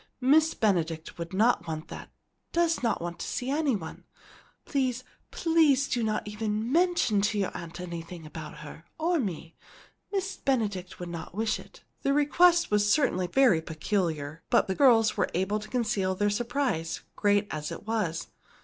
[0.19, 2.09] "Miss Benedict would not want that
[2.51, 4.03] does not want to see any one.
[4.65, 9.53] Please please do not even mention to your aunt anything about her or me!
[10.11, 15.17] Miss Benedict would not wish it." The request was certainly very peculiar, but the girls
[15.17, 18.29] were able to conceal their surprise, great as it was.